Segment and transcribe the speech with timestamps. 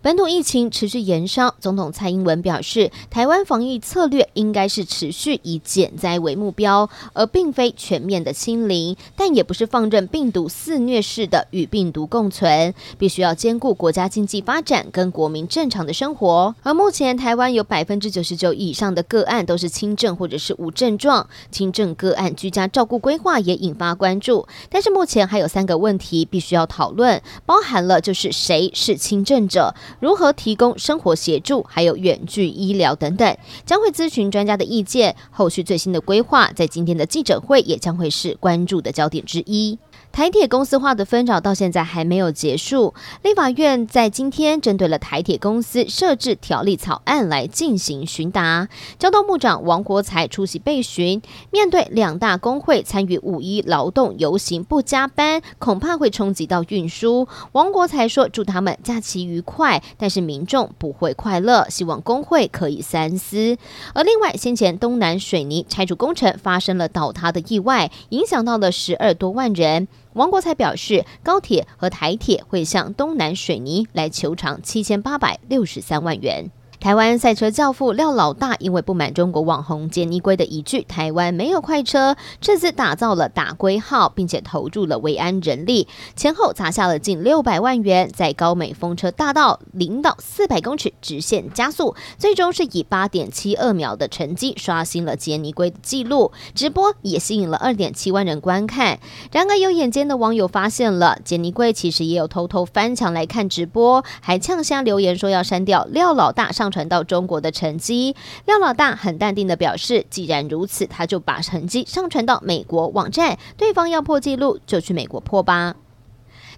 [0.00, 16.54] 本土疫情持续延烧，总统蔡英文表示，台湾防疫策略应该是持续以减灾为目标，而并非全面的清零，但也不是放任病毒肆虐式的与病毒共存，必须要兼顾国家经济发展跟国民正常的生活。
[16.62, 24.46] 而目前台湾有百分之九十九以上的个案都是轻症或者是无症状，轻症个案居家照顾规划也引发关注。
[24.70, 29.74] 但是目前还有三个问题必须要讨论，包含了就是谁是轻症者。
[30.00, 35.16] 如何提供生活协助，还有远距医疗等等，将会咨询专家的意见。
[35.30, 39.78] 后续最新的规划，在今天的记者会也将会是关注的焦点之一。
[40.18, 48.68] 台铁公司化的纷扰到现在还没有结束，立法院在今天针对了台铁公司设置条例草案来进行询答。
[48.98, 57.28] 交通部长王国材出席备询，面对两大工会参与五一劳动游行不加班，恐怕会冲击到运输。
[57.52, 63.56] 王国材说：“祝他们假期愉快，但是民众不会快乐，希望工会可以三思。”
[63.94, 69.86] 而另外，先前东南水泥拆除工程发生了倒塌的意外，影响到了十二多万人。
[70.14, 76.50] 王国才表示，高铁和台铁会向东南水泥来求偿七千八百六十三万元。
[76.80, 96.30] 台湾赛车教父廖老大因为不满中国网红杰尼龟的一句“台湾没有快车”，这次打造了打龟号，并且投入了维安人力，前后砸下了近六百万元，在高美风车大道零到四百公尺直线加速，最终是以八点七二秒的成绩刷新了杰尼龟的纪录。
[96.54, 99.00] 直播也吸引了二点七万人观看。
[99.32, 106.67] 然而有眼尖的网友发现了杰尼龟其实也有偷偷翻墙来看直播，还呛声留言说要删掉廖老大上。
[106.68, 115.76] 上传到中国的成绩，廖老大很淡定的表示，既然如此，他就把成绩上传到美国网站，对方要破纪录就去美国破吧。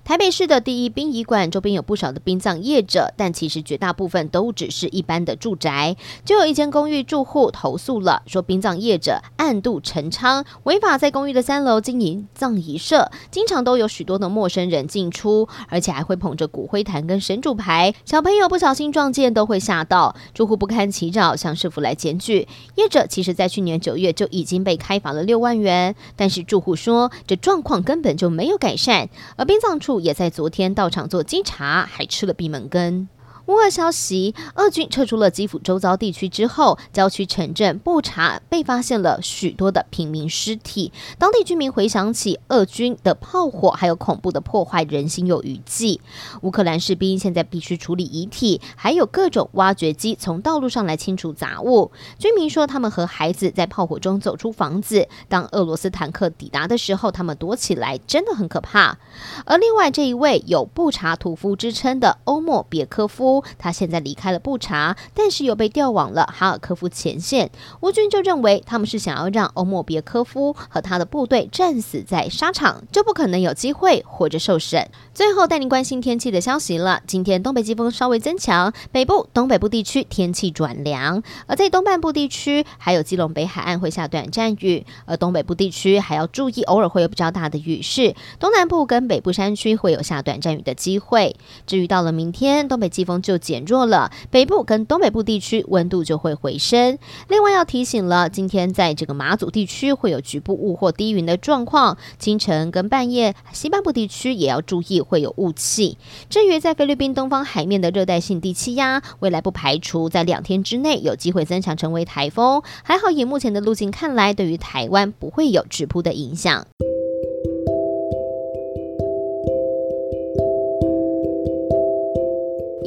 [0.03, 5.97] 台北市的第一殡仪馆周边有不少的殡葬业者，但其实绝大部分都只是一般的住宅。
[6.25, 20.17] 就有一间公寓住户投诉了，说殡葬业者暗度陈仓，违法在公寓的三楼经营葬仪社，经常都有许多的陌生人进出，而且还会捧着骨灰坛跟神主牌，小朋友不小心撞见都会吓到。
[20.35, 22.49] 住户不堪其扰，向市府来检举。
[22.75, 29.90] 业者其实在去年九月就已经被开罚了六万元，但是住户说这状况根本就没有改善，而殡葬处。
[29.99, 33.09] 也在昨天到场做稽查，还吃了闭门羹。
[33.51, 40.93] 乌俄消息，俄军撤出了基辅周遭地区之后，郊区城镇布查被发现了许多的平民尸体。
[41.19, 46.01] 当地居民回想起俄军的炮火，还有恐怖的破坏，人心有余悸。
[46.43, 51.91] 乌克兰士兵现在必须处理遗体，还有各种挖掘机从道路上来清除杂物。
[52.21, 55.09] 居民说，他们和孩子在炮火中走出房子。
[55.29, 58.97] 当俄罗斯坦克抵达的时候，他们躲起来，真的很可怕。
[59.45, 63.40] 而另外这一位有布查屠夫之称的欧莫别科夫。
[63.59, 67.51] 他现在离开了布查，但是又被调往了哈尔科夫前线。
[67.81, 74.89] 乌军就认为他们是想要让欧莫别科夫和他的部队战死在沙场，就不可能有机会活着受审。
[75.15, 77.03] 最后带您关心天气的消息了。
[77.07, 88.15] 今天东北季风稍微增强，北部、东北部地区天气转凉，而在东半部地区还有基隆北海岸会下短暂雨，而东北部地区还要注意偶尔会有比较大的雨势。
[88.39, 91.37] 东南部跟北部山区会有下短暂雨的机会。
[91.67, 96.99] 至于到了明天，东北季风就减弱了，北部跟东北部地区温度就会回升。
[97.29, 105.99] 另外要提醒了，今天在这个马祖地区会有局部雾或低云的状况，清晨跟半夜西半部地区也要注意会有雾气。
[106.29, 112.63] 至于在菲律宾东方海面的热带性低气压，未来不排除在两天之内有机会增强成为台风。
[112.83, 116.67] 还好以目前的路径看来，对于台湾不会有直扑的影响。